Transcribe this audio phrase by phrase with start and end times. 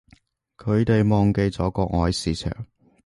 [0.57, 2.51] 佢哋忘記咗國外市場